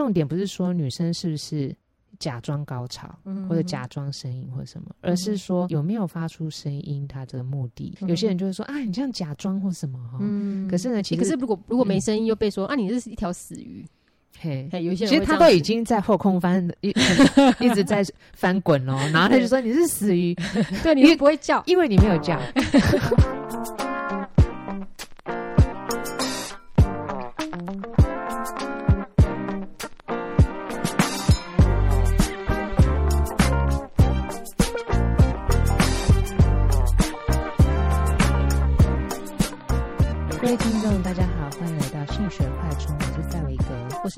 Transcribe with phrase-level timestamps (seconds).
[0.00, 1.76] 重点不是说女生是不是
[2.18, 7.94] 假装高潮，嗯、或者假装声音或者什么，而是说有没有发出声音，它的目的。
[8.00, 10.16] 嗯、有些人就会说啊，你这样假装或什么哈。
[10.22, 13.84] 嗯、可是呢，其实可是如果如果没声音，又被说、嗯、啊，你这是一条死鱼。
[14.40, 16.88] 嘿，有些人其实他都已经在后空翻，一
[17.60, 18.96] 一直在翻滚哦。
[19.12, 20.34] 然后他就说 你是死鱼，
[20.82, 22.40] 对，你不会叫，因为你没有叫。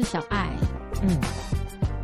[0.02, 0.50] 是小爱。
[1.02, 1.20] 嗯，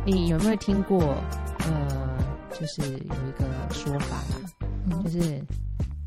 [0.05, 1.15] 你有没有听过？
[1.59, 2.17] 呃，
[2.57, 4.49] 就是有一个说法啦，
[4.89, 5.41] 嗯、就是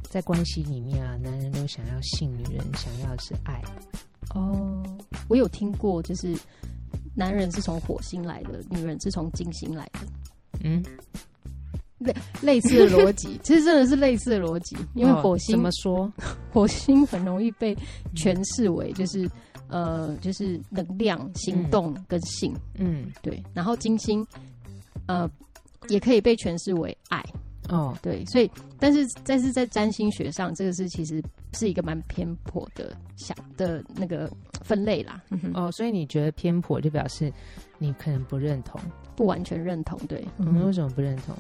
[0.02, 3.62] 在关系里面啊，男人都想要性，女人想要的是爱。
[4.34, 4.82] 哦，
[5.28, 6.34] 我有听过，就是
[7.14, 10.00] 男人是从火星来的，女人是从金星来的。
[10.64, 10.82] 嗯。
[11.98, 16.12] 类类似的逻辑， 其实真的是类似的逻辑，因为火星、哦、怎么说？
[16.52, 17.76] 火星很容易被
[18.16, 19.30] 诠释为就是
[19.72, 23.42] 呃，就是能量、行动跟性，嗯，对。
[23.54, 24.24] 然后金星
[25.06, 25.28] 呃，
[25.88, 27.24] 也可以被诠释为爱，
[27.70, 28.22] 哦，对。
[28.26, 31.22] 所以，但是但是在占星学上，这个是其实
[31.54, 35.22] 是一个蛮偏颇的想的那个分类啦。
[35.54, 37.32] 哦，所以你觉得偏颇，就表示
[37.78, 38.80] 你可能不认同，
[39.16, 40.22] 不完全认同，对？
[40.36, 41.34] 嗯，为什么不认同？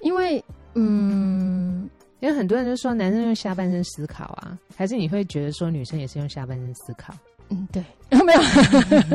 [0.00, 0.44] 因为，
[0.74, 1.88] 嗯，
[2.20, 7.14] 因为很多人都说男生用下半身思考啊，还是你会觉得说女生也是用下半身思考？
[7.50, 7.84] 嗯，对，
[8.24, 8.40] 没有。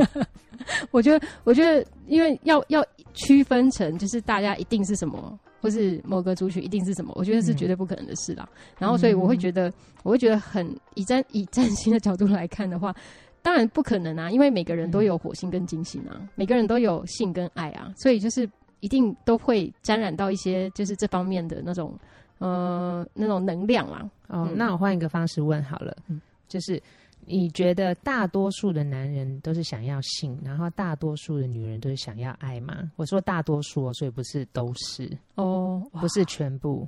[0.91, 8.47] 我觉得，我觉得，因为要要区分成就是大家一定是什么，或是某个族群一定是什么，我觉得是绝对不可能的事啦。
[8.51, 12.93] 嗯、然后，所以我会觉得，我会觉得很以占以占星的角度来看的话，
[13.41, 18.47] 当然不可能啊，因为每个人都有火星跟金星啊，嗯、每个人都有性跟爱啊，所以就是。
[18.81, 21.93] 一定都会沾染到一些，就是这方面的那种，
[22.39, 24.09] 呃，那种能量啊。
[24.27, 26.81] 哦，嗯、那我换一个方式问好了，嗯，就是
[27.25, 32.91] 你觉得大多数的男人都是想要性，然后大多数的女人都是想要爱吗？
[32.95, 36.85] 我说大多数，所以不是都是哦，不是全部。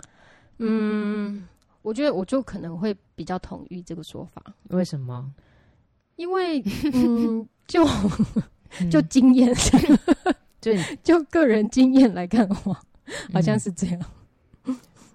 [0.57, 1.47] 嗯，
[1.81, 4.43] 我觉得我就可能会比较同意这个说法。
[4.69, 5.31] 为什么？
[6.15, 6.63] 因为
[6.93, 7.85] 嗯，就
[8.89, 9.53] 就经验。
[9.55, 9.97] 嗯
[10.61, 12.79] 就就个人经验来看的话，
[13.33, 13.99] 好像是这样。
[13.99, 14.20] 嗯、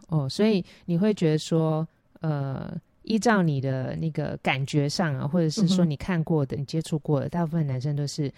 [0.08, 1.86] 哦，所以你会觉得说，
[2.20, 8.32] 呃，依照你的那个感觉上啊，或者是说你看过的、嗯、你接触过的，大部分男生都是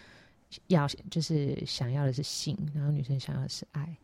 [0.68, 3.96] 要，就是想要的是性，然后女生想要的是爱。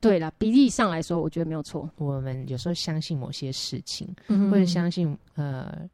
[0.00, 1.88] 对了，比例上来说，我觉得没有错。
[1.96, 5.88] 我们有时候相信某些事情，嗯、或者相信呃。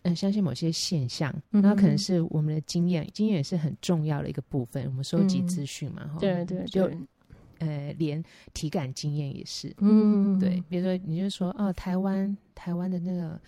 [0.00, 4.86] 嗯，相信某些现象，那可能是我们的经验，经验也是很重要的一个部分。
[4.86, 6.90] 我们收集资讯嘛，哈、嗯，对对，就
[7.58, 8.22] 呃，连
[8.52, 10.62] 体感经验也是，嗯，对。
[10.68, 13.40] 比如说，你就说哦，台湾台湾的那个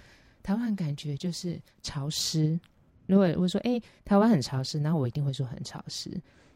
[0.43, 2.59] 台湾感觉就是潮湿。
[3.07, 6.11] 如果我说哎，台湾很潮湿，然后我一定会说很潮湿，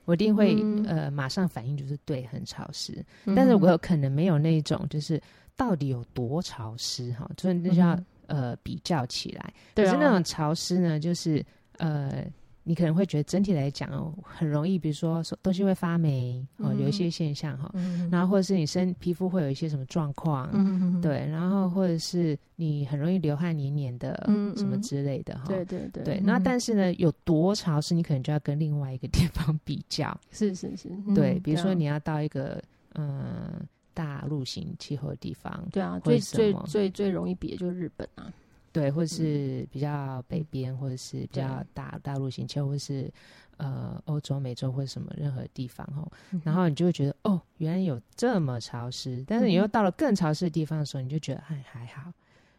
[0.05, 3.05] 我一定会、嗯、呃马上反应就是对，很潮湿。
[3.37, 5.21] 但是我有可能没有那种就是
[5.57, 7.95] 到底有多潮湿哈，所以那叫。
[7.95, 11.45] 嗯呃，比较起来，可是那种潮湿呢，就是
[11.79, 12.25] 呃，
[12.63, 17.73] 你可能会觉得整体来讲哦，很容易，比如说东西会发霉哦，有一些现象哈，
[18.11, 24.15] 然后或者是你身皮肤会有一些什么状况，对，然后或者是你很容易流汗黏黏的，
[24.57, 32.63] 什么之类的哈，对对对，对，那但是呢，有多潮湿，你可能就要跟另外一个地方比较，是 是是，对，比如说你要到一个
[32.95, 33.67] 嗯。
[33.93, 38.33] 大陆型气候的地方，对啊，最最最最容易比的就是日本啊，
[38.73, 43.13] 对，或是比较北边，嗯、或者是比较大大陆型气候，或是
[43.57, 46.43] 呃欧洲、美洲或者什么任何地方哦，嗯、哼。
[46.45, 52.13] 然后你就会觉得哦，原来有这么潮湿，但是你又到了更潮湿的地方的时候，你就觉得还还好。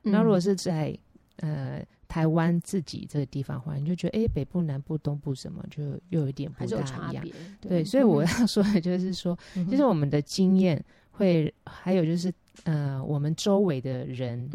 [0.04, 0.98] 那、嗯、如果是在
[1.38, 7.26] 呃台湾自己这个地方的话，你就觉得哎，北部、南部、东部什么就又有一点不大一样，
[7.62, 9.72] 对，对，所以我要说的就是说，嗯、哼。
[9.72, 10.84] 就是我们的经验。
[11.14, 12.34] 会还有就是，
[12.64, 14.50] 呃，我们周围的人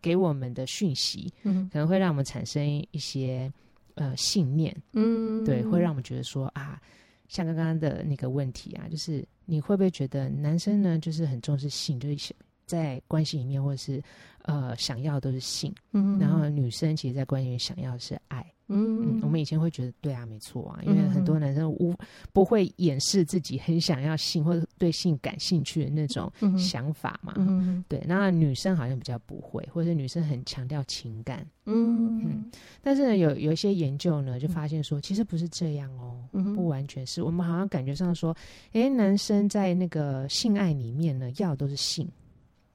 [0.00, 3.52] 给我们的讯息，嗯、可能会让我们产生一些
[3.94, 6.80] 呃信念，嗯，对，会让我们觉得说啊，
[7.28, 12.34] 像刚刚的那个问题啊，就是你会不会觉得男生呢，就是很重视性，就是
[12.66, 14.02] 在关系里面或者是
[14.42, 21.94] 呃想要的都是性，嗯，然后女生其实，在关系里面想要的是爱，嗯，我们以前会觉得对啊，没错啊，因为很多男生无
[22.32, 27.32] 不会掩饰自己很想要性或者对性感兴趣的那种想法嘛。
[27.38, 31.46] 嗯，对，那女生好像比较不会，或者女生很强调情感。
[31.64, 32.20] 嗯。
[32.22, 32.50] 嗯，
[32.82, 36.22] 但是呢，有有一些研究呢，就发现说，其实不是这样哦，
[36.54, 38.36] 不完全是我们好像感觉上说，
[38.72, 42.06] 诶，男生在那个性爱里面呢，要的都是性，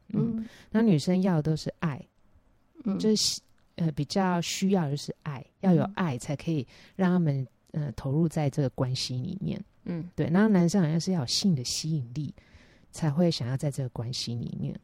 [0.10, 2.04] 嗯，那女生要的都是爱，
[2.84, 3.40] 嗯，就是。
[3.76, 6.66] 呃，比较需要的就是爱，要有爱才可以
[6.96, 9.64] 让他们呃投入在这个关系里面。
[9.86, 10.28] 嗯，对。
[10.30, 12.34] 然后男生好像是要有性的吸引力，
[12.92, 14.80] 才会想要在这个关系里面。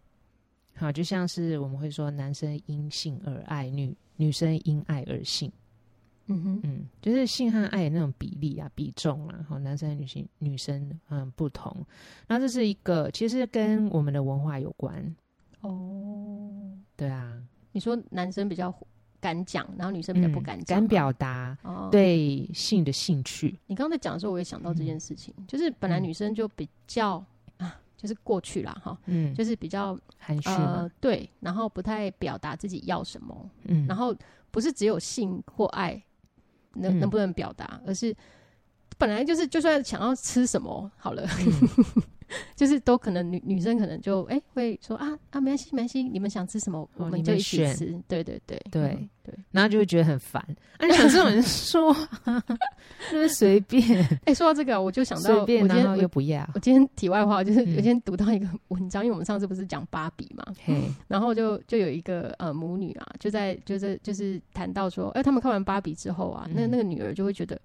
[0.75, 5.51] 好，就像是我们会说，男生因性而爱，女女生因爱而性。
[6.31, 11.85] 嗯哼，嗯，就是性和爱的那种比例啊、比重啊，好，男生和女性、女生嗯不同。
[12.27, 15.15] 然后这是一个，其实跟我们的文化有关。
[15.61, 17.41] 哦，对啊。
[17.71, 18.73] 你说男生比较
[19.19, 21.57] 敢讲，然后女生比较不敢讲，敢表达
[21.91, 23.57] 对性的兴趣。
[23.67, 27.23] 你刚刚在讲的时候，我也想到这件事情，就是本来女生就比较
[27.57, 34.15] 啊，就是过去了哈，嗯，就是比较含蓄，呃，对，然后不太表达自己要什么，嗯，然后
[34.51, 36.01] 不是只有性或爱
[36.75, 38.15] 能能不能表达，而是
[38.97, 41.27] 本来就是就算想要吃什么好了。
[42.55, 50.41] 就是都可能女女生可能就哎、欸、会说啊啊没关系没关系，你们想吃什么我们就一起吃，哦、对对对对、嗯、对，然后就会觉得很烦。
[50.77, 51.95] 啊，你想这种人说，
[53.11, 54.01] 就是随便。
[54.01, 56.47] 哎、欸，说到这个，我就想到，随便然后又不要。
[56.53, 67.59] 我今天题外话就是，我今天读到一个文章，嗯、因为我们上次不是讲芭比嘛，嘿 然后就就有一个呃母女啊，就在就是就是谈到说，哎、欸，他们看完芭比之后啊，那那个女儿就会觉得，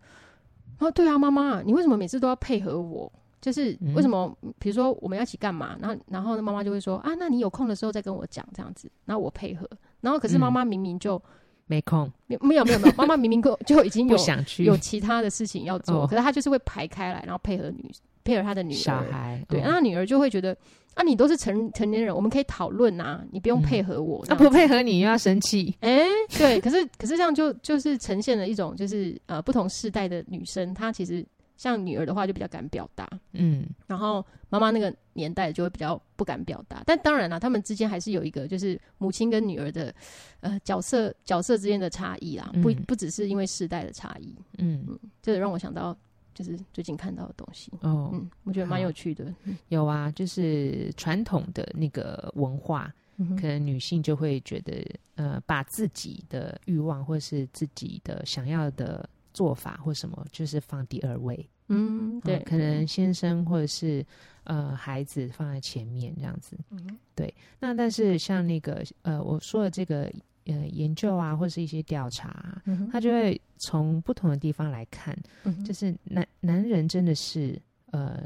[0.78, 3.12] 哦，对啊，妈妈，你为什么每次都要配合我？
[3.44, 4.34] 就是为什么？
[4.58, 5.76] 比如说我们要一起干嘛？
[5.78, 9.68] 然后然后妈妈就会说啊，那你有空的时候再跟我讲这样子，然后我配合。
[10.00, 11.22] 然后可是妈妈明明就、嗯、
[11.66, 17.92] 没空，没没有没有没有，妈妈明明就 就已经有想去有其他的事情要做，哦、可是她就是会排开来，然后配合女
[18.24, 18.78] 配合她的女儿。
[18.78, 20.56] 小孩对，然后女儿就会觉得
[20.94, 24.24] 啊，你都是成成年人，我们可以讨论啊，你不用配合我。
[24.26, 25.76] 那、嗯啊、不配合你又要生气？
[25.80, 26.08] 哎、欸，
[26.38, 31.22] 对，可是可是这样就就是呈现了一种就是呃不同世代的女生，她其实。
[31.56, 36.82] 像女儿的话就比较敢表达，嗯，然后妈妈那个年代就会比较不敢表达。
[36.84, 39.94] 但当然了，他们之间还是有一个就是母亲跟女儿的
[40.40, 45.96] 呃角色角色之间的差异啦，不不只是因为世代的差异，嗯，嗯，这让我想到
[46.34, 49.32] 就是最近看到的东西哦，嗯，我觉得蛮有趣的。
[49.68, 54.84] 有啊，就是传统的那个文化，嗯、可能女性就会觉得
[55.14, 59.08] 呃，把自己的欲望或是自己的想要的。
[59.34, 61.46] 做法或什么，就是放第二位。
[61.68, 64.04] 嗯，对，可能先生或者是
[64.44, 66.58] 呃孩子放在前面这样子。
[66.70, 67.32] 嗯，对。
[67.58, 70.12] 那但是像那个呃我说的这个
[70.44, 77.58] 呃研究啊，或是一些调查啊，嗯，他就会从不同的地方来看，嗯，就是男男人真的是
[77.92, 78.24] 呃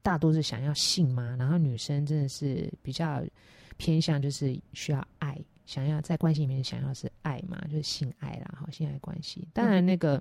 [0.00, 1.34] 大多是想要性吗？
[1.36, 3.20] 然后女生真的是比较
[3.76, 5.36] 偏向就是需要爱。
[5.68, 9.46] 想要在关系里面想要是爱嘛，就是性爱啦，哈性爱关系。
[9.52, 10.16] 当然，那个、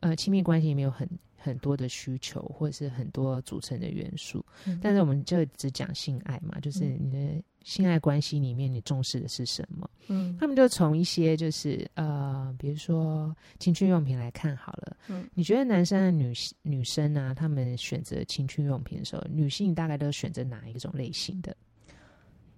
[0.00, 1.06] 嗯、呃亲密关系里面有很
[1.36, 4.42] 很多的需求，或者是很多组成的元素。
[4.64, 9.90] 嗯、但是我们就只讲性爱嘛，就是你的性爱关系里面你重视的是什么？
[10.06, 14.96] 嗯，他们就从一些就是呃，比如说情趣用品来看好了。
[15.08, 16.32] 嗯，你觉得男生和女
[16.62, 21.54] 女生呢、啊，他们选择情趣用品的时候，女性大概都选择哪一种类型的？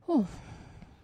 [0.07, 0.25] 哦。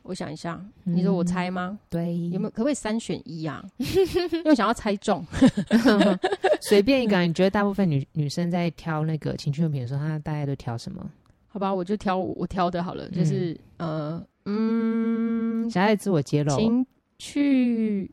[0.06, 1.70] 我想一下，你说我猜吗？
[1.72, 3.64] 嗯、对，有没有可不可以三选一啊？
[3.78, 5.24] 因为想要猜中
[6.62, 7.18] 随便一个。
[7.20, 11.04] 你觉得大部分女女生在挑那个情趣用品的时候，她大概都挑什么？
[11.48, 16.86] 好吧，我就挑我挑的好了，就是、嗯、呃嗯，小爱自我揭露，情
[17.18, 18.10] 趣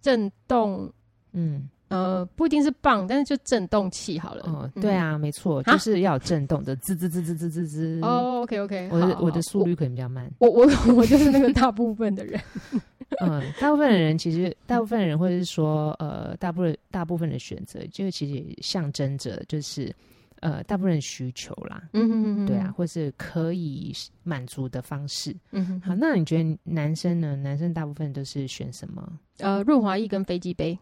[0.00, 0.90] 震动，
[1.32, 1.68] 嗯。
[1.94, 4.42] 呃，不一定是棒，但是就震动器好了。
[4.46, 8.00] 哦，对啊，没错，就是要有震动的，滋滋滋滋滋滋滋。
[8.02, 10.28] 哦，OK OK，我的我的速率可能比较慢。
[10.38, 12.40] 我我 我就是那个大部分的人。
[13.20, 19.94] 嗯，大部分的人其实，大部分的人或者是说，呃，大部分大部分的选择，就其实也象征着就是，
[20.40, 21.84] 呃，大部分的需求啦。
[21.92, 23.92] 嗯嗯嗯，对啊，或是可以
[24.24, 25.32] 满足的方式。
[25.52, 27.36] 嗯哼，好，那你觉得男生呢？
[27.36, 29.06] 男生大部分都是选什么？
[29.38, 30.76] 呃，润滑液跟飞机杯。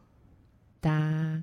[0.83, 1.43] 搭，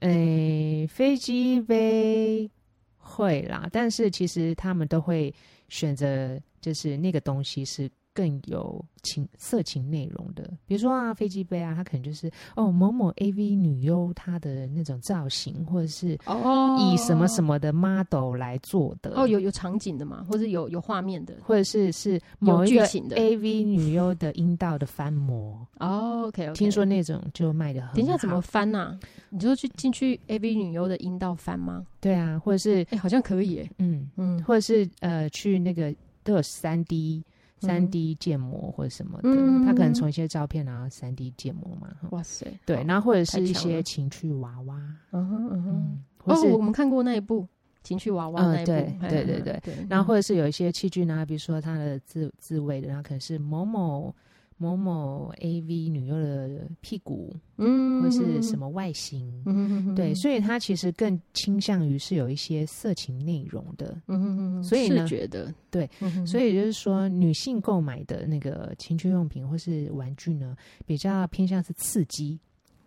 [0.00, 2.48] 诶、欸，飞机杯
[2.96, 5.34] 会啦，但是其实他们都会
[5.68, 27.94] 选择，就是那个东西是更有情色情内容的，比如说啊飞机杯啊，它可能就是哦某某 AV 女优她的那种造型，或者是哦以什么什么的 model 来做的哦，有有场景的嘛，或者有有画面的，或者是是某一个 AV 女优的阴道的翻模哦，OK，听说那种就卖的很好。
[27.94, 28.98] 等一下怎么翻啊？
[29.30, 31.86] 你就去进去 AV 女优的阴道翻吗？
[32.00, 35.94] 对啊，或者是哎、欸，好像可以哎，嗯嗯，或者是呃去那个
[36.24, 37.22] 都有三 D。
[37.60, 41.88] 三 D 建模或者什么的，嗯、他可能从一些照片然后三 D 建模嘛。
[42.10, 44.76] 哇塞，对，然后或者是一些情趣娃娃，
[45.12, 45.98] 嗯哼嗯哼，
[46.32, 47.46] 哦、我们看过那一部
[47.82, 49.60] 情趣娃娃那一部，嗯、对对对。
[49.88, 54.14] 然后或者是有一些器具呢，比如说他的自自慰的，然后可能是某某。
[54.58, 65.88] 某某 AV 女优的屁股，嗯，或是什么外形，嗯，对，所以它其实更倾向于是有一些色情内容的，嗯，所以呢，觉得对，
[66.26, 72.38] 所以就是说，女性购买的那个情趣用品或是玩具呢，比较偏向是刺激，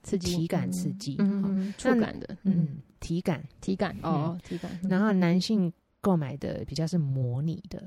[0.04, 4.70] 刺激体感刺激，嗯，触感的，嗯，体感，体感，哦，体感。
[4.90, 7.82] 然后男性购买的比较是模拟的。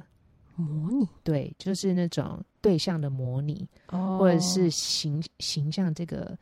[0.57, 1.07] 模拟？
[1.23, 6.35] 对，就是那种对象的模拟，哦，或者是形形象这个，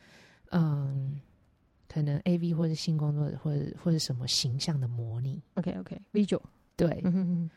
[0.52, 1.20] 嗯，
[1.88, 5.42] 可能 A V 或者性工作者或者或者什么形象的模拟。
[5.54, 6.40] OK OK，visual
[6.76, 7.50] 对，嗯哼哼，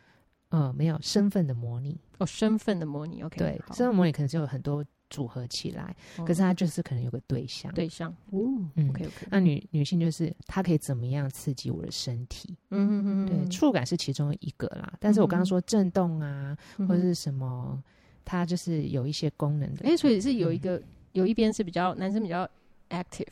[0.50, 3.22] 嗯，没有身份的模拟哦，身份的模拟。
[3.22, 4.84] OK，对，身份模拟可能就有很多。
[5.12, 5.96] 组合起来，
[6.26, 8.42] 可是它就是可能有个对象，对象，哦，
[8.74, 12.58] 嗯，OK OK，那女女性就是她可以怎么样刺激我的身体？
[12.72, 14.96] 嗯嗯嗯，对，触感是其中一个啦。
[15.00, 17.82] 但是我刚刚说震动啊，或者是什么，
[18.26, 19.88] 它就是有一些功能的。
[19.88, 20.82] 哎，所以是有一个
[21.14, 22.50] 有一边是比较男生比较
[22.90, 23.28] active，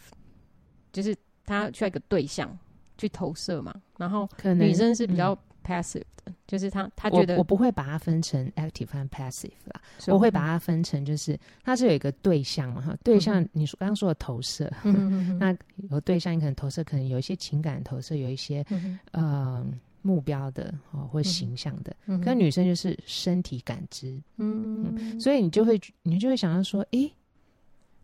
[0.91, 2.57] 就是他需要一个对象
[2.97, 5.37] 去投射嘛，然后女生是比较。
[5.65, 14.69] passive 的，就是他，他觉得我，我不会把它分成 active 和 passive 啦，我会把它分成就是它是有一个对象嘛哈，对象你说刚刚说的投射，
[15.39, 15.55] 那
[15.89, 18.61] 有对象你可能投射，可能有一些情感投射，有一些
[19.11, 19.65] 呃
[20.03, 27.11] 目标的哦或形象的，跟女生就是身体感知，嗯，所以你就会你就会想到说，诶，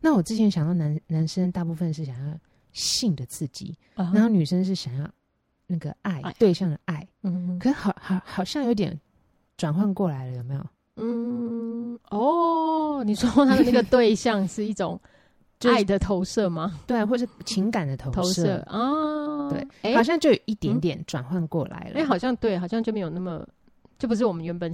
[0.02, 2.40] 那我之前想到男男生大部分是想要
[2.74, 5.08] 性的刺激，然后女生是想要。
[5.72, 6.34] 那个爱，爱。
[6.40, 9.00] 对象的爱，嗯，可是好好好像有点
[9.56, 10.66] 转换过来了，有没有？
[10.96, 15.00] 嗯，哦，你说他的那个对象是一种
[15.68, 16.80] 爱的投射吗？
[16.88, 19.50] 对，或是情感的投射，投射啊？
[19.50, 21.96] 对，欸、好像就有一点点转换过来了。
[21.96, 23.46] 哎、欸，好像对，好像就没有那么，
[23.98, 24.72] 就不是我们原本、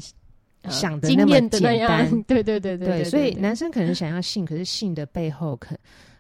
[0.61, 2.09] 呃、想的那么简单。
[2.23, 5.75] 对对对对对，对，所以男生可能想要性，可是性的背后可。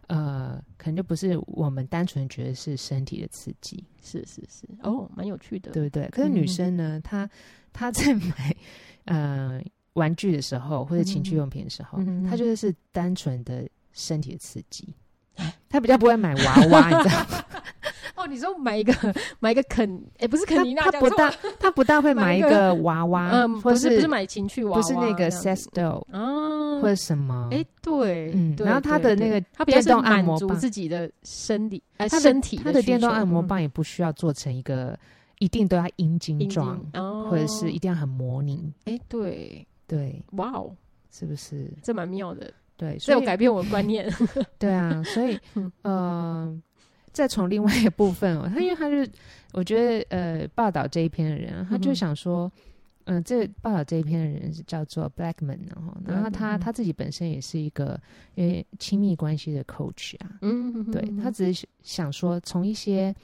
[0.07, 6.07] 呃，可能就不是我们单纯觉得是身体的刺激，是是是，哦，蛮有趣的，对不对？
[6.09, 7.27] 可是女生呢，嗯、她
[7.73, 8.55] 她在买
[9.05, 9.59] 呃
[9.93, 14.93] 玩具的时候，或者情趣用品的时候，嗯、她觉得是单纯的身体的刺激，
[15.67, 17.45] 他、比较不会买娃娃， 你知道吗？
[18.15, 18.93] 哦，你说买一个
[19.39, 27.49] 买一个肯，哎，不是肯尼娜，他不大，他不大会买一个娃娃，嗯，不是不是买情趣娃娃，不是那个 sex doll 啊，或者什么？
[27.51, 34.97] 哎，对，嗯，然后他的那个他电动按摩棒，自己的生理，哎，身体，他的电动按摩棒也不需要做成一个
[35.39, 36.79] 一定都要阴茎状，
[37.29, 38.73] 或者是一定要很模拟。
[38.85, 39.65] 哎，对。
[39.87, 40.75] 对，哇哦，
[41.11, 41.71] 是不是？
[41.83, 44.11] 这蛮妙的，对，所以我改变我的观念。
[44.59, 45.39] 对啊，所以
[45.83, 46.61] 嗯。
[47.15, 49.09] 再从另外一个部分哦，他因为他是
[49.53, 52.51] 我觉得呃报道这一篇的人，他就想说，
[53.05, 57.97] 嗯、呃，这报道这一篇的人是叫做 Blackman，然后然后他他自己本身也是一个
[58.33, 63.15] 因为亲密关系的 coach 啊，嗯，对他只是想说从一些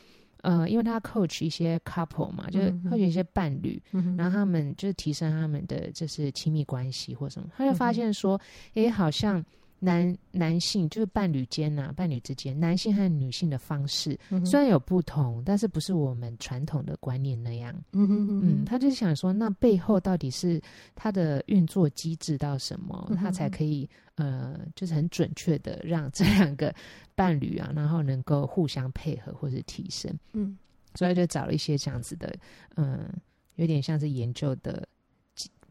[0.42, 3.82] 呃，因为他 coach 一些 couple 嘛，就是 coach 一些伴侣，
[4.18, 8.40] 然后他们就是提升他们的就是亲密关系或什么，他就发现说，
[8.74, 9.44] 哎，好像。
[9.84, 17.74] 男男性就是伴侣间呐，伴侣之间，男性和女性的方式虽然有不同，但是不是我们传统的观念那样。
[17.94, 20.62] 嗯哼哼嗯，他就是想说，那背后到底是
[20.94, 26.72] 他的运作机制到什么，他才可以呃，就是很准确的让这两个
[27.16, 30.16] 伴侣啊，然后能够互相配合或是提升。
[30.34, 30.56] 嗯，
[30.94, 32.32] 所以就找了一些这样子的，
[32.76, 33.10] 嗯，
[33.56, 34.88] 有点像是研究的。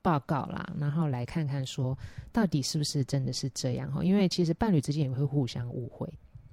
[0.02, 1.97] 报告啦，然后来看看说
[2.33, 4.02] 到底是不是真的是这样哈？
[4.02, 6.09] 因为其实伴侣之间也会互相误会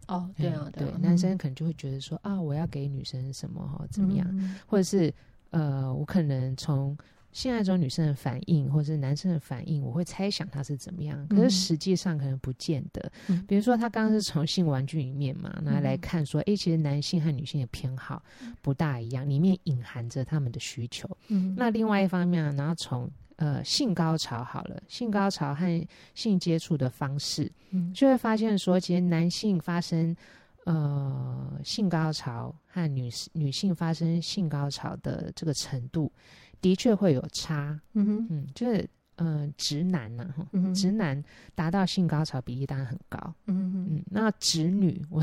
[0.08, 0.30] 哦。
[0.38, 3.86] 对啊，对，男生可能就会觉得说啊，我要给女生什么哈？
[3.90, 4.28] 怎么样？
[4.66, 5.14] 或者是
[5.52, 6.98] 呃，我可能从
[7.32, 11.28] 现在这种女生的反应，或者是男生的反应，我会猜想他是怎么样。
[11.28, 13.12] 可是实际上可能不见得。
[13.48, 18.24] 比如说他刚刚是从性玩具里面嘛，拿来看说，哎，其实男性和女性的偏好
[18.62, 21.08] 不大一样，里面隐含着他们的需求。
[21.28, 30.16] 嗯，那另外一方面，然后从呃性高潮好了，性高潮和性接触的方式，嗯，就会发现说，其实男性发生
[30.66, 36.12] 呃性高潮和女女性发生性高潮的这个程度，
[36.62, 37.80] 的确会有差。
[37.94, 41.24] 嗯哼，嗯，就是呃直男呐、啊，嗯，直男
[41.56, 43.34] 达到性高潮比例当然很高。
[43.46, 45.22] 嗯哼嗯，那直女，我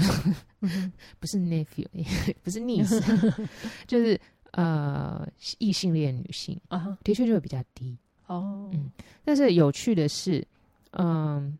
[1.20, 1.86] 不是 nephew，
[2.42, 3.00] 不是 niece，
[3.86, 4.18] 就是
[4.52, 5.28] 呃
[5.58, 7.98] 异性恋女性啊，的确就会比较低。
[8.26, 8.90] 哦，嗯，
[9.24, 10.46] 但是有趣的是，
[10.92, 11.58] 嗯，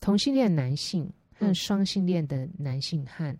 [0.00, 3.36] 同性恋男性和双性恋的男性和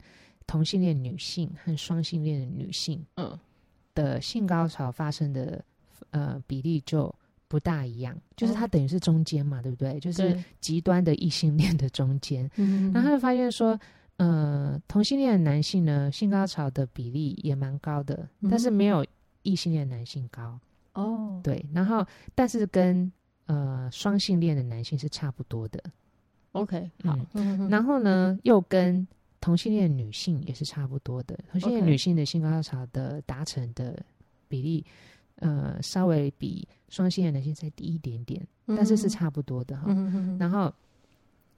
[0.47, 3.39] 同性恋女性和双性恋的女性，嗯，
[3.95, 5.65] 的性高潮发生的
[6.11, 7.13] 呃比例就
[7.49, 9.99] 不大一样，就是它等于是中间嘛，对不对？
[10.01, 12.49] 就是极端的异性恋的中间。
[12.57, 13.79] 嗯，然后他就发现说，
[14.19, 19.05] 呃，同性恋的男性呢，性高潮的比例也蛮高的，但是没有
[19.43, 20.59] 异性恋男性高。
[20.97, 23.11] 哦，对，然后但是跟
[23.45, 25.79] 呃双性恋的男性是差不多的
[26.53, 29.07] ，OK，好，嗯，然后呢又跟
[29.41, 34.03] 同性恋女性也是差不多的，同性恋女性的性高潮的达成的
[34.49, 34.85] 比例，
[35.37, 39.95] 呃，稍微比双性恋男性再低一点点，但是是差不多的哈。
[40.41, 40.73] 然后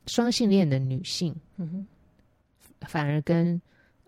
[0.07, 1.33] 双性恋的女性，
[2.81, 3.61] 反而跟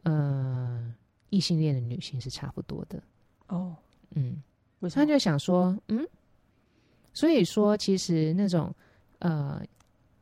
[0.03, 0.93] 呃
[1.29, 3.01] 异性恋的女性是差不多的。
[3.47, 3.90] 哦，嗯。
[4.89, 6.07] 他就想说，嗯，
[7.13, 8.73] 所以说其实那种
[9.19, 9.61] 呃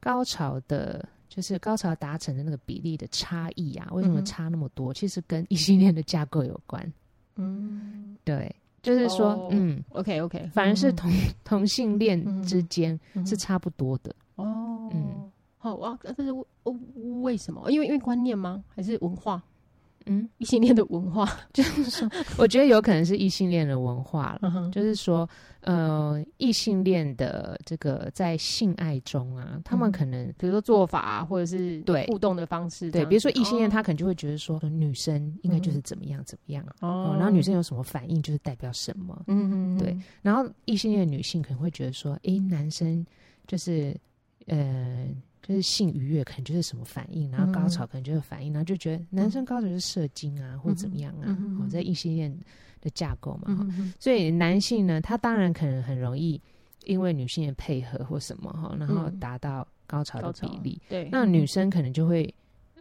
[0.01, 4.93] 高潮的，就是高潮达成的那个比例的差异啊，为什么差那么多？
[4.93, 6.93] 嗯、其实跟异性恋的架构有关。
[7.37, 14.13] 嗯，对，就是说，哦、嗯，OK OK，反而是同、嗯、 同性恋之间是差不多的。
[14.37, 16.45] 哦，嗯，好啊，但是为
[17.23, 17.71] 为什么？
[17.71, 18.65] 因为因为观念吗？
[18.69, 19.43] 还是文化？
[20.09, 24.51] 嗯，异性恋的文化 就是说，我觉得有可能是异性恋的文化了。
[24.55, 25.29] 嗯、就是说，
[25.61, 39.23] 呃，异性恋的这个在性爱中啊，嗯、他们可能比如说做法啊，或者是对互动的方式，对，比如说异性恋，他可能就会觉得说，女生应该就是怎么样怎么样哦、嗯，然后女生有什么反应，就是代表什么。
[39.27, 39.97] 嗯嗯，对。
[40.23, 43.05] 然后异性恋女性可能会觉得说，哎、欸，男生
[43.47, 43.97] 就是
[44.47, 45.07] 呃。
[45.43, 51.37] 就是性愉悦可能就是什么反应，然后高潮可能就是反应，然后就觉得男生高潮是射精啊，或者怎么样啊？
[51.61, 52.35] 哦，在异性恋
[52.81, 53.67] 的架构嘛，
[53.99, 56.41] 所以男性呢，他当然可能很容易
[56.85, 60.81] 因为女性的配合或什么哈，然后达到高潮的比例。
[60.89, 62.33] 对，那女生可能就会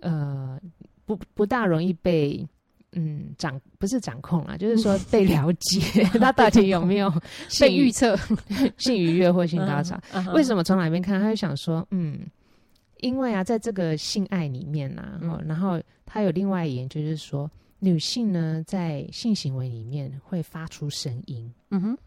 [0.02, 0.60] 呃
[1.06, 2.48] 不不大容易被。
[2.94, 7.14] 嗯，掌不是掌控啦，就是说 被了解， 他到底有没有
[7.60, 8.18] 被预测
[8.78, 10.00] 性愉悦或性高潮？
[10.34, 11.20] 为什么从哪边看？
[11.20, 12.22] 他就想说，嗯，
[13.00, 21.98] 因为啊，在这个性爱里面呐、啊，嗯、然后他有另外一研究，就是说女性呢在性行为里面会发出声音，嗯哼。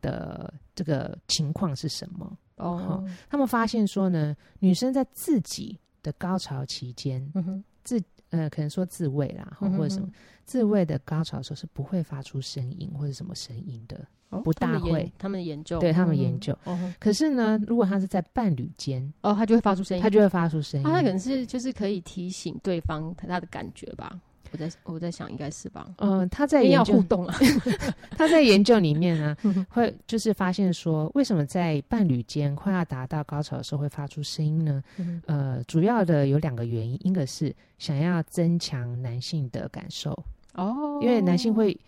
[0.00, 2.38] 的这个情况是什么？
[2.56, 7.64] 哦，他们发现说呢，女生在自己的高潮期间，嗯哼。
[7.84, 8.02] 自。
[8.30, 10.08] 呃，可能说自慰啦，或者什么
[10.50, 14.04] 自慰的高潮的时候是不会发出声音或者什么声音的，
[14.42, 15.08] 不大会。
[15.16, 16.52] 他们研究，对他们研究。
[16.98, 20.84] 可是呢，如果他是在伴侣间，哦，他就会发出声音，他就会发出声音。
[20.84, 24.18] 他可能是就是可以提醒对方他的感觉吧。
[24.52, 25.86] 我在我在想，应该是吧？
[25.98, 27.38] 嗯，他在研究互动啊。
[28.18, 29.36] 他在研究里面呢，
[29.70, 34.82] 会就是发现说，为什么在伴侣间快要达到高潮的时候会发出声音呢？
[35.26, 40.20] 呃，主要的有两个原因，一个是想要增强男性的感受
[40.54, 41.78] 哦，因为男性会。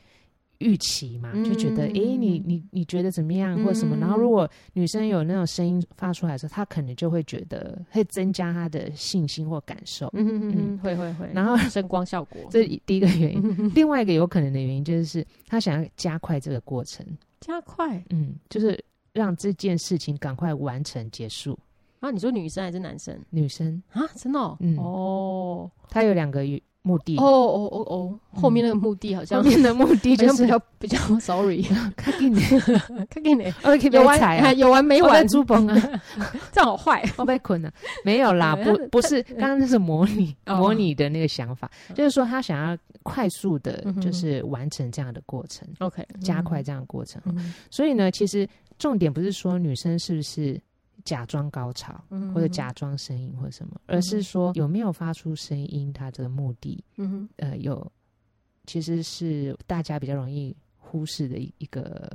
[0.64, 3.96] 预期嘛，就觉得哎、嗯欸，你你你觉得怎么样，或者什么？
[3.96, 10.08] 嗯、然后如果女生有那种声音发出来的时候，她可能就会觉得会增加她的信心或感受。
[10.12, 11.28] 嗯嗯嗯，会会会。
[11.34, 13.42] 然后声光效果， 这是第一个原因。
[13.58, 17.04] 嗯、另外一个有可能的原因就是，她想要加快这个过程。
[17.40, 18.00] 加快？
[18.10, 18.78] 嗯，就是
[19.12, 21.58] 让这件事情赶快完成结束。
[21.98, 23.18] 啊，你说女生还是男生？
[23.30, 24.38] 女生啊，真的？
[24.38, 26.44] 哦，嗯、哦，她有两个
[26.82, 26.88] 月。
[26.90, 27.16] 目的。
[27.16, 31.62] 哦哦哦哦，后面那个目的好像后面的目的就是比较比较 sorry，
[31.96, 32.40] 看给你，
[33.08, 36.00] 看给你，OK，有完有完没完，珠崩啊，
[36.50, 37.72] 这样好坏， 我被捆了，
[38.04, 47.22] 没有啦， 不不是，刚刚那是模拟模拟的那个想法，就是说他想要快速的，就是完成这样的过程，OK，加快这样的过程，
[47.70, 50.60] 所以呢，其实重点不是说女生是不是。
[51.04, 52.02] 假装高潮，
[52.34, 57.90] 或者假装声音，或者什么，而是说有没有发出声音，它这个目的，嗯，呃，有，
[58.66, 62.10] 其实是大家比较容易忽视的一一个，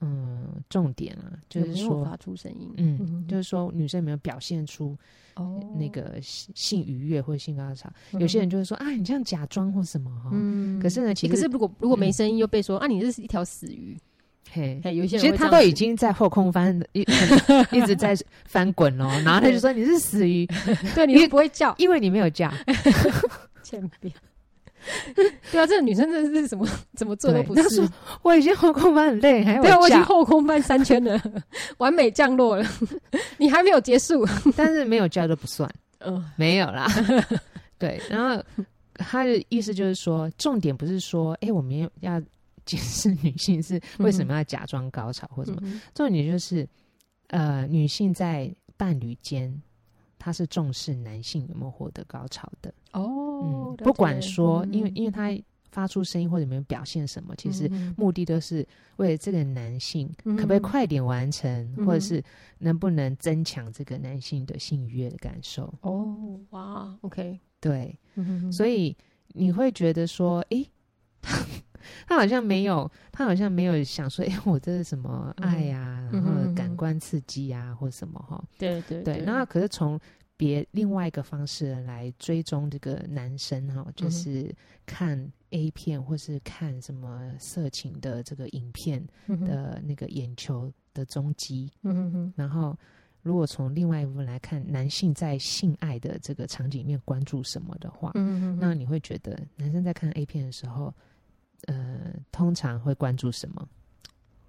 [0.00, 4.96] 嗯，重点啊，就是说发出声音，嗯，就是说女生有没有表现出
[5.36, 5.60] 哦。
[5.78, 13.96] 那个性愉悦或者性高潮，有些人就会说啊，你这样假装或什么哈，嗯，可是呢，其实可是如果如果没声音，又被说啊，你这是一条死鱼。
[14.50, 17.00] 嘿，有些人其实他都已经在后空翻，一
[17.72, 20.46] 一直在翻滚哦， 然后他就说你是死鱼，
[20.94, 22.52] 对，你不会叫，因为你没有叫，
[23.62, 24.12] 欠扁。
[25.14, 27.62] 对啊，这个女生真的是怎么怎么做都不是。
[27.62, 27.88] 他说
[28.22, 31.22] 我已经后空翻很累，还要对啊，我已经后空翻三圈了，
[31.78, 32.68] 完美降落了，
[33.38, 34.26] 你还没有结束，
[34.56, 36.88] 但是没有叫都不算，嗯，没有啦。
[37.78, 38.42] 对，然后
[38.94, 42.20] 他的意思就是说，重点不是说，哎，我们要
[42.64, 46.68] 解释女性是为什么要假装高潮或什么，嗯、重点就是，
[47.28, 49.62] 呃，女性在伴侣间。
[50.24, 55.36] 她是重视男性有没有获得高潮的哦，嗯，不管说，因为因为他
[55.72, 58.64] 发出声音或者有没有表现什么，其实目的都是
[58.98, 62.22] 为了这个男性可不可以快点完成，或者是
[62.58, 65.74] 能不能增强这个男性的性愉悦的感受。
[65.80, 67.98] 哦，哇，OK，对，
[68.52, 68.96] 所以
[69.26, 70.64] 你会觉得说，诶，
[71.20, 71.36] 他
[72.06, 78.42] 他好像没有，他好像没有想说，诶，我这是什么爱呀，然后感官刺激呀，或什么哈？
[78.58, 79.98] 对对对，然后可是从
[80.36, 84.52] 别另外一个方式来追踪这个男生哈，就是
[84.84, 89.06] 看 A 片或是看什么色情的这个影片
[89.46, 91.70] 的那个眼球的踪迹。
[91.82, 92.76] 嗯哼，然后
[93.22, 100.92] 如果从另外一部分来看，男性在性爱的这个场景里面关注什么的话，嗯哼，那你会觉得男生在看 A 片的时候，
[101.66, 103.68] 呃，通常会关注什么？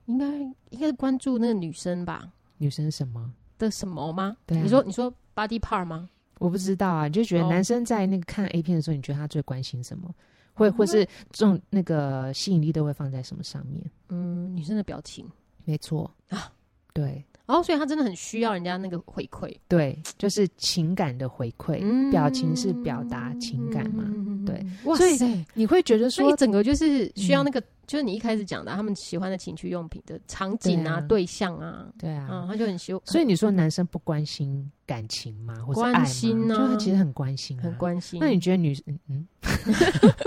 [0.05, 0.25] 应该
[0.69, 2.31] 应该是关注那个女生吧？
[2.57, 4.37] 女生什么的什么吗？
[4.45, 5.13] 对啊，你说你说。
[5.35, 6.07] Body part 吗？
[6.37, 10.13] 我不知道啊，你就觉得男生在那个看 A 片的时候，你觉得他最关心什么？
[10.53, 13.83] 会或是这种那个吸引力都会放在什么上面？
[14.09, 15.27] 嗯，女生的表情，
[15.65, 16.53] 没错啊，
[16.93, 17.25] 对。
[17.45, 22.09] 然后，所以他真的很需要人家那个回馈，对，就是情感的回馈。
[22.09, 24.05] 表情是表达情感嘛？
[24.45, 24.65] 对。
[24.85, 33.01] 哇塞，你会觉得说，一整个就是需要那个，就是你一开始讲的，他们喜欢的情趣用品的场景啊、对象啊，对啊，他就很喜欢。
[33.05, 35.53] 所以你说男生不关心感情吗？
[35.67, 36.55] 或者关心呢？
[36.55, 38.21] 就他其实很关心，很关心。
[38.21, 39.27] 那你觉得女生嗯，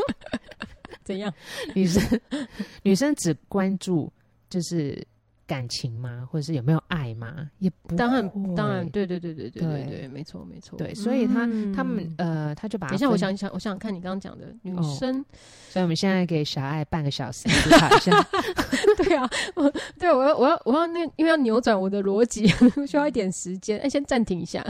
[1.03, 1.33] 怎样？
[1.75, 2.21] 女生
[2.85, 4.13] 女生只关注
[4.51, 5.03] 就是。
[5.47, 6.29] 感情吗？
[6.31, 7.49] 或者是有没有爱吗？
[7.59, 10.77] 也不当然，当然，对对对对对对对，没错没错。
[10.77, 15.25] 对，所以他他们呃，他就把等一下，我想想，我想想看你刚刚讲的女生。
[15.71, 18.11] 所以我们现在给小爱半个小时 思考一下。
[18.99, 22.47] 对啊， 我对我要我要我要那因为要扭转我的逻辑，
[22.87, 23.79] 需要一点时间。
[23.79, 24.65] 哎，先暂停一下。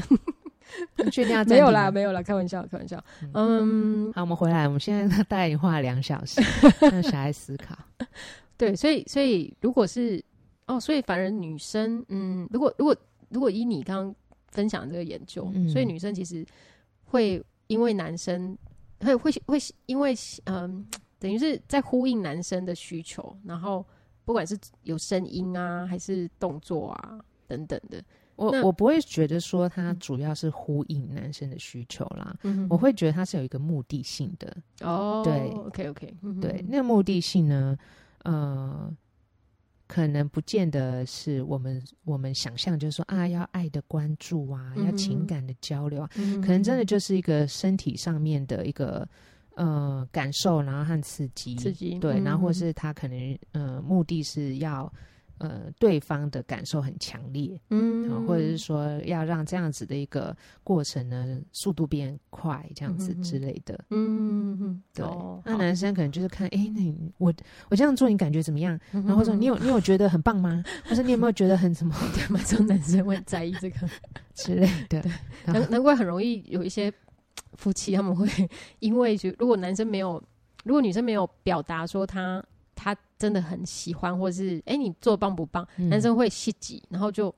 [1.11, 3.03] 确定要没有啦，没有啦，开玩笑，开玩笑。
[3.33, 4.67] 嗯，好，我们回来。
[4.67, 6.41] 我们现在大概已经花了两小时，
[6.81, 7.75] 让小爱思考。
[8.59, 10.23] 对，所以所以如果是。
[10.67, 12.97] 哦，所以反而女生，嗯，如果如果
[13.29, 14.15] 如果以你刚刚
[14.49, 16.45] 分享的这个研究，嗯、所以女生其实
[17.05, 18.57] 会因为男生
[19.01, 20.13] 会会会因为
[20.47, 20.85] 嗯，
[21.19, 23.87] 等于是在呼应男生的需求，然后
[24.25, 28.03] 不管是有声音啊，还是动作啊等等的，
[28.35, 34.57] 我我不会觉得说它主要是呼应男生的需求啦，嗯、我会觉得它是有一个目的性的。
[34.81, 37.79] 哦，对，OK OK，对，那个目的性呢，
[38.25, 38.93] 呃。
[39.87, 49.09] 可能不见得是我们我们想象，就是说啊，要爱的关注啊，嗯、要情感的交流啊，嗯、可能真的就是一个身体上面的一个
[49.55, 54.93] 呃感受，然后和刺激，刺激对，然后或是他可能呃目的是要。
[55.39, 65.05] 呃，对方的感受很强烈，嗯，或者是说要让这样子的一个过程呢，速度变快，这样子之类的，嗯嗯，对。
[65.45, 67.33] 那男生可能就是看，哎，那你我
[67.69, 68.81] 我这样做，你感觉怎么样？
[68.91, 70.65] 然后说你有你有觉得很棒吗？
[70.89, 71.95] 或者你有没有觉得很什么？
[72.15, 72.41] 对吗？
[72.47, 73.77] 这种男生会在意这个
[74.35, 75.05] 之类的。
[75.45, 76.91] 难难怪很容易有一些
[77.55, 78.27] 夫妻他们会
[78.79, 80.23] 因为就如果男生没有，
[80.65, 82.43] 如果女生没有表达说他。
[83.17, 85.67] 他真的很喜欢，或是哎、欸，你做棒不棒？
[85.77, 87.35] 嗯、男生会吸挤，然后就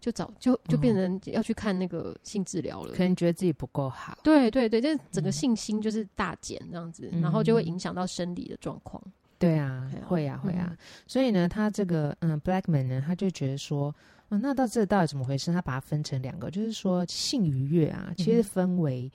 [0.00, 4.18] 就找就就变成要去看那个性治疗了，可能觉得自己不够好。
[4.22, 9.02] 对对对，就是整个信心就是大减这样子，嗯、然后就会影响到生理的状况。
[9.38, 10.68] 对啊，会啊会啊。
[10.70, 13.94] 嗯、所以呢，他这个嗯，Blackman 呢，他就觉得说，
[14.30, 15.52] 嗯，那到这到底怎么回事？
[15.52, 19.10] 他把它分成两个，就是说性愉悦啊，其实分为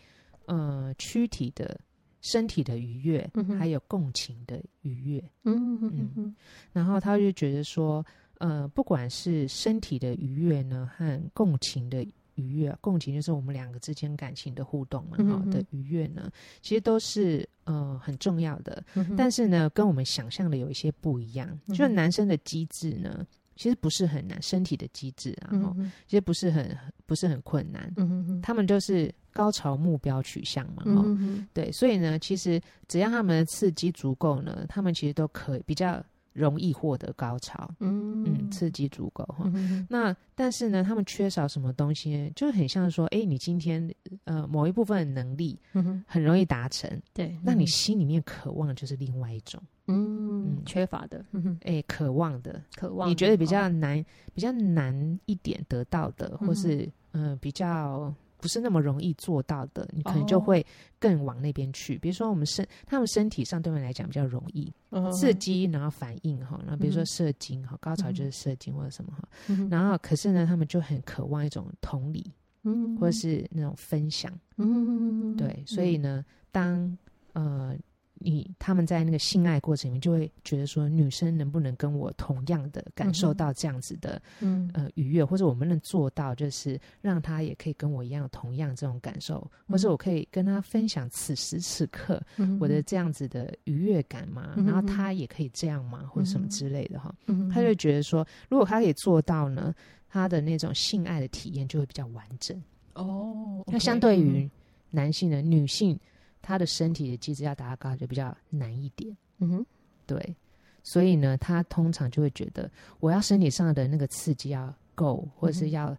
[0.46, 1.80] 嗯躯体的。
[2.22, 6.36] 身体的愉悦，嗯、还有共情的愉悦，嗯嗯嗯，
[6.74, 8.06] 然后他就觉得说，
[8.40, 12.04] 呃，不管是身体的愉悦呢，和共情的
[12.36, 23.26] 愉悦，共情就是我们两个之间感情的互动嘛，哈、嗯、的愉悦呢，其实都是呃很重要的，嗯、但是呢，跟我们想象的有一些不一样，嗯、就是男生的机制呢。
[23.60, 26.78] 其实不是很难，身体的机制啊，然后、嗯、其实不是很
[27.08, 27.92] 不是很困难。
[27.98, 28.40] 嗯哼哼。
[28.44, 38.24] 他们就是高潮目标取向嘛，哈、嗯哼，对，所以呢，其实只要他们的刺激足够呢，他们其实都可以比较容易获得高潮，嗯。
[38.26, 39.52] 嗯，刺激足够哈。
[39.88, 42.32] 那但是呢，他们缺少什么东西呢？
[42.36, 45.60] 就很像说，哎，你今天呃某一部分的能力
[46.08, 51.24] 很容易达成，对，那你心里面渴望的就是另外一种，嗯，缺乏的，
[51.64, 58.12] 哎，渴望的，渴望，你觉得比较难，比较难一点得到的，或是嗯比较。
[58.40, 60.66] 不是那么容易做到的，你可能就会
[61.00, 61.94] 更往那边去。
[61.94, 62.02] Oh.
[62.02, 65.12] 比如说，我们身他们身体上对我们来讲比较容易、oh.
[65.14, 69.28] 刺激，然后反应哈，然后比如说射精哈，高潮就是射精或者什么哈。
[69.48, 69.72] Mm-hmm.
[69.72, 73.00] 然后可是呢，他们就很渴望一种同理，mm-hmm.
[73.00, 74.32] 或者是那种分享。
[74.58, 75.36] Mm-hmm.
[75.38, 76.98] 对，所以呢，当
[77.34, 77.76] 呃。
[78.20, 92.22] 你他们在那个性爱过程里面，就会觉得说，女生能不能跟我同样的感受到这样子的，嗯，呃，愉悦，或者我们能做到，就是让他也可以跟我一样，同样这种感受，嗯、或者我可以跟他分享此时此刻
[92.60, 99.74] 我的这样子的愉悦感嘛、嗯，然后他也可以这样嘛，或者什么之类的哈、嗯，他就觉得说，如果他可以做到呢，
[100.10, 102.62] 他的那种性爱的体验就会比较完整。
[102.94, 103.64] 哦。
[103.68, 104.50] 那相对于
[104.90, 106.00] 男性的女性。
[106.48, 109.66] 他的身体的机制要达到高就比较难一点，嗯哼，
[110.06, 110.34] 对，
[110.82, 115.94] 所以呢，他通常就会觉得我要身体上的那个刺激要够，或者是要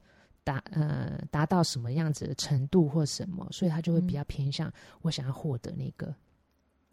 [0.44, 6.14] 达呃达到什么样子的程度或什么，所以他就会比较偏向我想要获得那个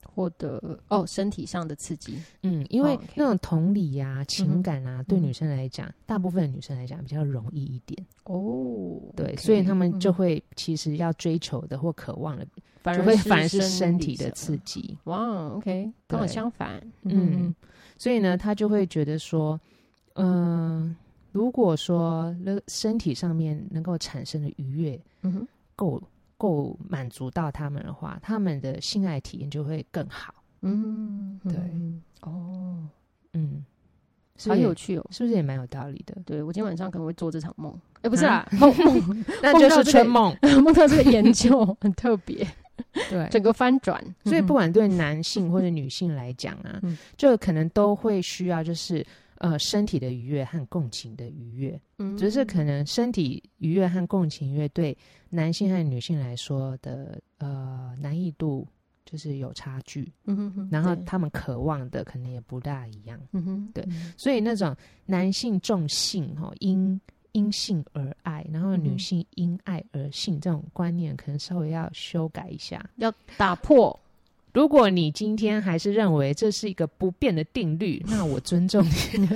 [0.05, 12.45] 获得哦身体上的刺激，嗯，因为那种同理呀、啊、情感啊，对女生来讲，大部分的女生来讲比较容易一点哦，对，所以他们就会其实要追求的或渴望的。
[12.81, 17.51] 反而会反而是身体的刺激，哇，OK，跟我相反，嗯，
[17.97, 19.59] 所以呢，他就会觉得说，
[20.13, 20.95] 嗯、呃，
[21.31, 25.99] 如果说那身体上面能够产生的愉悦，嗯哼，够
[26.37, 31.55] 够满足到他们的话，他们的性爱体验就会更好，嗯，对，
[32.21, 32.77] 哦，
[33.33, 33.65] 嗯，
[34.47, 36.15] 好有趣哦，是不是也蛮有道理的？
[36.25, 42.47] 对，我今天晚上可能会做这场梦，哎，不是啊，梦梦， 那就是春梦， 梦到这个研究很特别。
[43.09, 49.05] 对，整个翻转，所以不管对男性或者女性来讲啊，嗯、就可能都会需要，就是
[49.37, 54.97] 呃身体的愉悦和共情的愉悦，嗯，只是可能身体愉悦和共情愉悦对
[55.29, 58.67] 男性和女性来说的呃难易度
[59.05, 66.99] 就是有差距，嗯哼哼，然后他们渴望的可能也不大一样，嗯哼，对，所以那种男性重性哈因。
[67.35, 73.99] 因性而爱，然后女性因爱而性，这种观念可能稍微要修改一下，要打破。
[74.55, 78.89] 如果你今天还是认为这是一个不变的定律， 那我尊重你。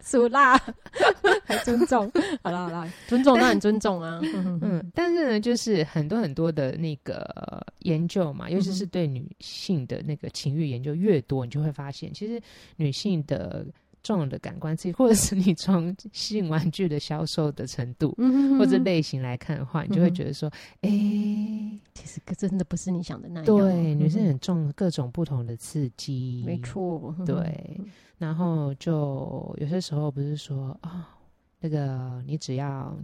[0.00, 0.58] 苏辣，
[1.44, 2.10] 还尊重？
[2.42, 4.20] 好啦好啦，尊重当然尊重啊。
[4.22, 12.40] 嗯，但是呢，就是很多很多的那个研究嘛，尤其是对女性的那个情欲研究越多，你就会发现，其实
[12.76, 13.66] 女性的。
[14.04, 20.48] 重的感官刺激，或者是你从性玩具的销售的程度，嗯、或者类型来看的话，嗯、你就会觉得说，
[20.82, 23.44] 哎、欸，其实真的不是你想的那样。
[23.44, 27.12] 对，女生很重各种不同的刺激，没错。
[27.26, 27.80] 对，
[28.16, 31.04] 然后就有些时候不是说啊、哦，
[31.58, 32.96] 那个你只要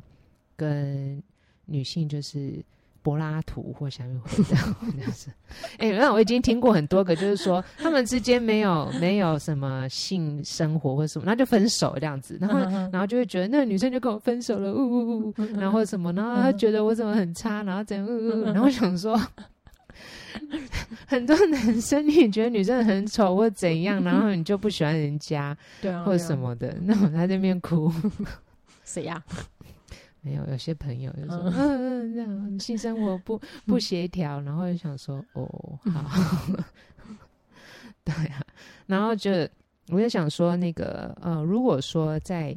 [0.54, 1.20] 跟
[1.64, 2.64] 女性就是。
[3.02, 5.30] 柏拉图 或下面会这样，这样子。
[5.78, 12.38] 哎，那我已经听过很多个，就是说他们之间没有 没有什么性生活或什么，那就分手这样子。
[12.40, 12.58] 然后
[12.92, 18.44] 然后就会觉得那个女生就跟我分手了，呜呜呜，然后什么，然后他觉得我怎么很差，然后怎样，呜呜。
[18.44, 19.18] 然后我想说，
[21.06, 27.92] 很多男生你觉得女生很丑或怎样，然后你就不喜欢人家，对啊，或什么的，那我在那边哭，
[28.84, 29.22] 谁呀？
[30.22, 36.11] 没有，有些朋友就说，嗯嗯，这样性生活不 不协调，然后就想说，哦，好，
[38.04, 38.44] 对啊，
[38.87, 39.30] 然后就
[39.88, 42.54] 我就想说，那个呃，如果说在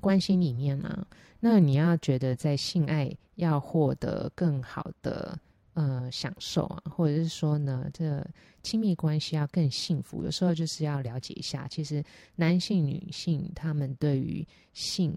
[0.00, 1.06] 关系里面呢、啊，
[1.40, 5.36] 那你要觉得在性爱要获得更好的
[5.74, 8.24] 呃享受啊，或者是说呢，这
[8.62, 12.02] 亲密关系要更幸福，有时候就是要了解一下，其实
[12.36, 15.12] 男性、女性他们对于性。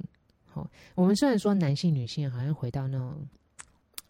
[0.53, 3.15] 哦，我们虽然说男性、女性好像回到那种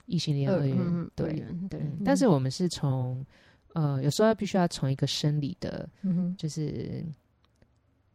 [0.05, 1.33] 异性恋二元，嗯、对
[1.69, 3.25] 对、嗯，但是我们是从
[3.73, 7.03] 呃，有时候必须要从一个生理的，嗯、就是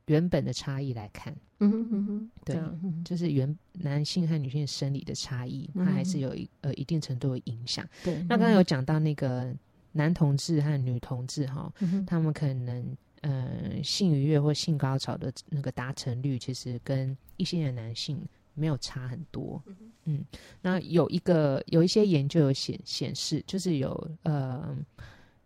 [0.07, 7.87] 原本的差异来看，嗯哼嗯哼，对、嗯，就是原男性和女性生理的差异，它还是有一呃一定程度的影响。
[8.05, 9.55] 对，那刚刚有讲到那个
[9.93, 12.97] 男同志和女同志哈、嗯，他们可能。
[13.23, 18.21] 呃，性愉悦或性高潮的那个达成率，其实跟异性的男性
[18.55, 19.63] 没有差很多。
[20.05, 20.25] 嗯，
[20.63, 24.77] 那有一个有一些研究有显显示，就是有呃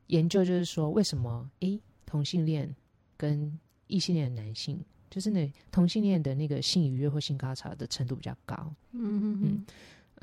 [0.09, 2.75] 研究就是说，为什么诶同性恋
[3.17, 4.79] 跟异性恋的男性，
[5.11, 8.75] 就是那同性恋的那个性愉悦或性高潮的程度比较高。
[8.93, 9.67] 嗯嗯嗯。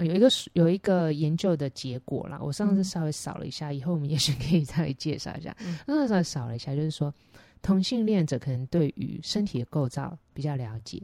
[0.03, 5.55] 有一个有一个研究的结果啦，我上次稍微扫了一下，以后我们也许可以 再来介绍一下。
[5.85, 7.13] 那时候扫了一下，就是说
[7.61, 11.01] 同性恋者可能对于身体的构造比较了解。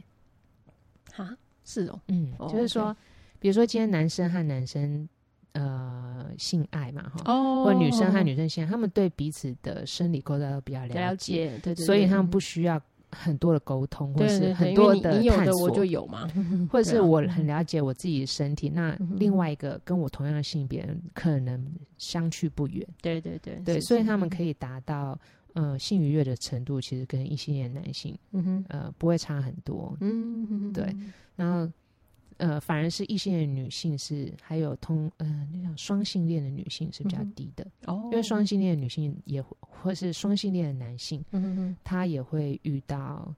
[1.14, 2.96] 哈，是哦，嗯，就是说，
[3.40, 5.08] 比如说今天男生和男生
[5.54, 12.82] 呃性爱嘛，哈，哦，或女生和女生性爱，他们对彼此的生理构造都比较了解，对对，所以他们不需要。
[13.16, 16.28] 很多的沟通，或是很多的探索，你有的我就有嘛，
[16.72, 18.70] 或者是我很了解我自己的身体。
[18.70, 21.66] 那另外一个跟我同样的性别人，可能
[21.98, 22.88] 相去不远。
[23.02, 25.18] 对对对对，所以他们可以达到
[25.54, 29.96] 呃性愉悦的程度，其实跟异性恋男性，嗯哼，呃不会差很多。
[30.02, 30.96] 嗯哼，对，
[31.36, 31.72] 然后。
[32.38, 43.34] 呃，反而是异性恋的女性是，还有通呃那种双性恋的女性是比较低的哦，因为双性恋的女性也或是双性恋的男性，嗯哼哼，他也会遇到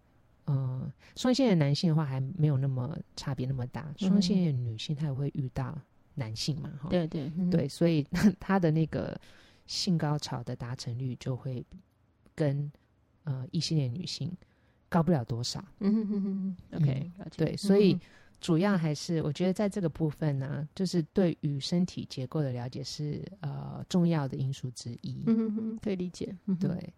[0.46, 5.78] 呃双性恋的男性的话还没有那么差别那么大，双性恋女性她也会遇到
[6.16, 7.30] 男性嘛，哈，对对。
[7.52, 8.04] 对，所以
[8.40, 9.16] 她的那个
[9.68, 11.64] 性高潮的达成率就会
[12.34, 12.72] 跟
[13.26, 14.32] 呃异性恋女性
[14.90, 17.96] 高不了多少，嗯嗯嗯嗯，OK，对，所以。
[18.40, 25.24] 主要还是我觉得在这个部分呢、啊，就是对于身体结构的了解是呃重要的因素之一。
[25.26, 26.36] 嗯哼哼，可以理解。
[26.46, 26.94] 嗯、对，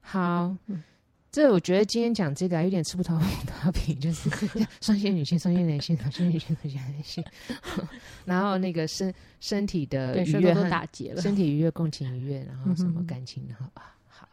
[0.00, 0.82] 好，嗯、
[1.30, 4.28] 这我觉得今天讲这个有点吃不透的品，就是
[4.82, 7.24] 双性女性、双性男性、双性女性、双性男性，
[8.26, 14.28] 然后那个身身体的愉悦和打结了，身体愉悦、共情愉悦，然后什么感情，然后啊，好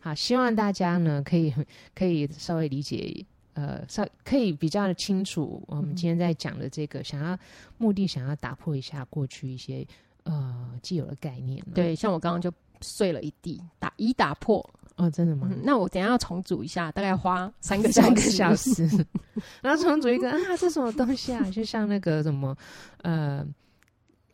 [0.00, 1.52] 好， 希望大家呢可以
[1.92, 3.26] 可以稍微理解。
[3.54, 7.38] 呃，稍可以比较的清楚，我们今天在讲的这个，想要
[7.78, 9.86] 目的想要打破一下过去一些
[10.24, 11.64] 呃既有的概念。
[11.74, 14.64] 对，像我刚刚就碎了一地，打一打破。
[14.96, 15.48] 哦，真的吗？
[15.50, 18.88] 嗯、那我等一下要重组一下，大概花三个三个小时，
[19.60, 21.42] 然后重组一个啊，这什么东西啊？
[21.50, 22.56] 就像那个什么
[23.02, 23.44] 呃。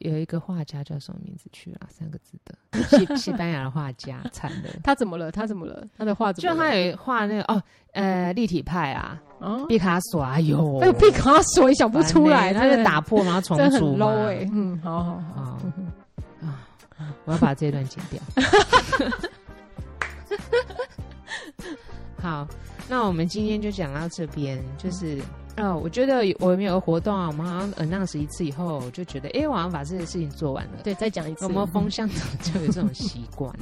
[0.01, 1.81] 有一个画家叫什么名字去了？
[1.91, 4.69] 三个字的西 西班牙的画家，惨了。
[4.83, 5.31] 他怎么了？
[5.31, 5.87] 他怎么了？
[5.97, 6.55] 他的画怎么了？
[6.55, 14.07] 就他有画那个哦，呃，立体派啊，哦，毕卡索啊，有，哎呦，毕卡索也想不出来，他就打破然后重组嘛。
[14.07, 15.59] low 哎，嗯，好好好
[16.41, 16.65] 啊，
[17.27, 18.21] 我要把这段剪掉。
[22.17, 22.49] 好，
[22.89, 25.21] 那我们今天就讲到这边，就是。
[25.62, 30.81] 哦，我觉得我们有个活动啊，我们好像 announce 一次以后，我就觉得，哎，我好像把这些事情做完了。
[30.83, 31.44] 对，再讲一次。
[31.44, 32.09] 我们风向
[32.42, 33.55] 就有这种习惯。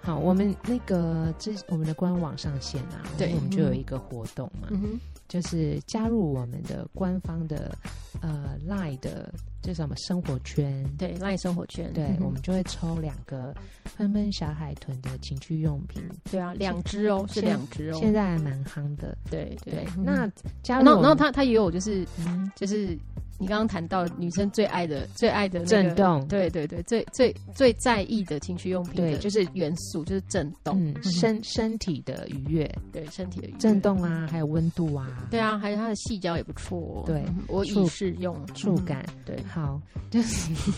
[0.00, 7.76] 好，我们那个这我们的官网上线啊，对，我们就有一个活动嘛，嗯、就是加入我们的官方的
[8.20, 9.32] 呃 Line 的。
[9.66, 10.84] 这什么生活圈？
[10.98, 13.54] 对，LINE 生活圈，对，我们就会抽两个
[13.96, 16.02] 喷喷小海豚的情趣用品。
[16.30, 19.16] 对啊，两只哦，是两只哦，现在还蛮夯的。
[19.30, 20.30] 对对，那
[20.62, 22.94] 加入，然后他他也有就是嗯就是
[23.38, 38.34] 你刚刚谈到女生最爱的最爱的震动，对对对，最最最在意的情趣用品，对，就是元素就是震动，身身体的愉悦，对身体的震动啊，还有温度啊，对啊，还有它的细胶也不错，对，我已试用。
[38.54, 39.36] 触感，对。
[39.44, 40.72] 好，就是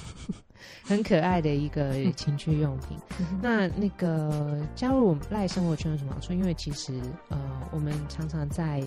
[0.82, 2.98] 很可爱的一个情趣用品。
[3.40, 6.32] 那那个加入我们赖生活圈有什么好处？
[6.32, 7.38] 因为其实呃，
[7.72, 8.82] 我们常常在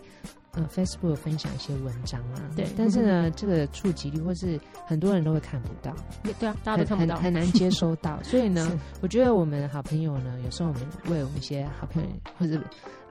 [0.53, 2.67] 呃 Facebook 分享一些文章啊，对。
[2.77, 5.93] 但是呢，这个触及率或是很多人都会看不到，
[6.39, 8.21] 对啊，大家都看不到，很，很难接收到。
[8.23, 12.59] 所以呢，我觉得我们好朋友呢，有时候我们为我们一些好朋友或者。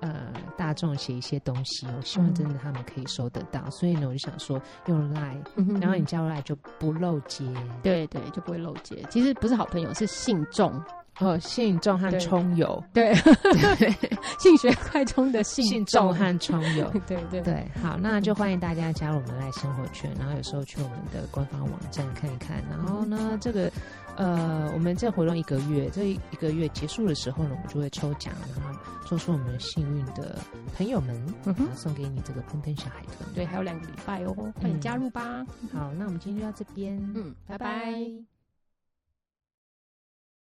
[0.01, 7.44] 呃，大众写一些东西，我希望真的他们可以收得到，嗯、所以呢，我就想说用 Line，、嗯、然后你加入 Line 就不漏接，
[7.83, 9.05] 对对，就不会漏接。
[9.11, 10.72] 其实不是好朋友，是信众
[11.20, 13.12] 哦，信众和充油， 对
[13.76, 13.90] 对，
[14.38, 17.66] 性学快充的信众和充油， 对对对。
[17.83, 23.70] 好，那就欢迎大家加入我们 Line 生活圈，然后有时候去我们的官方网站看一看，然后呢，这个。
[24.16, 28.76] 呃，我们这活动一个月，这一个月结束的时候呢，我们就会抽奖，然后
[29.07, 30.37] 抽出我们幸运的
[30.76, 33.33] 朋友们，然后送给你这个喷喷小海豚。
[33.33, 35.46] 对，还有两个礼拜哦，欢迎加入吧。
[35.72, 37.33] 好，那我们今天就到这边，嗯。
[37.46, 38.38] 拜拜。